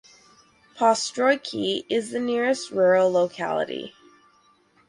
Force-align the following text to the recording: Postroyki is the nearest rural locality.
Postroyki 0.77 1.85
is 1.87 2.09
the 2.09 2.19
nearest 2.19 2.71
rural 2.71 3.11
locality. 3.11 3.93